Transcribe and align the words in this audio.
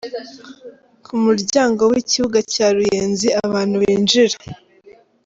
Ku 1.05 1.13
muryango 1.25 1.81
w'ikibuga 1.91 2.39
cya 2.53 2.67
Ruyenzi 2.75 3.27
abantu 3.43 3.75
binjira. 3.83 4.37